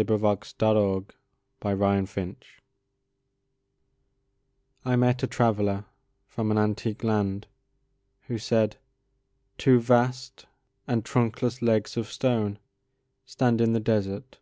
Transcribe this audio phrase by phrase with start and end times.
[0.00, 1.06] Ozymandias of
[2.16, 2.46] Egypt
[4.84, 5.86] I MET a traveller
[6.28, 10.46] from an antique landWho said:—Two vast
[10.86, 14.38] and trunkless legs of stoneStand in the desert.